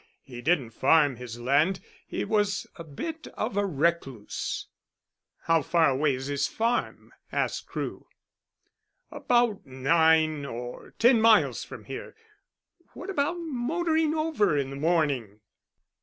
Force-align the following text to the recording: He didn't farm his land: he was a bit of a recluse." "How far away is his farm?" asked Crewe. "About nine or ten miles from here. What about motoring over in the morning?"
He 0.23 0.41
didn't 0.41 0.71
farm 0.71 1.17
his 1.17 1.39
land: 1.39 1.79
he 2.07 2.25
was 2.25 2.65
a 2.75 2.83
bit 2.83 3.27
of 3.37 3.55
a 3.55 3.67
recluse." 3.67 4.65
"How 5.43 5.61
far 5.61 5.91
away 5.91 6.15
is 6.15 6.25
his 6.25 6.47
farm?" 6.47 7.13
asked 7.31 7.67
Crewe. 7.67 8.07
"About 9.11 9.63
nine 9.67 10.43
or 10.43 10.95
ten 10.97 11.21
miles 11.21 11.63
from 11.63 11.83
here. 11.83 12.15
What 12.93 13.11
about 13.11 13.35
motoring 13.37 14.15
over 14.15 14.57
in 14.57 14.71
the 14.71 14.75
morning?" 14.75 15.39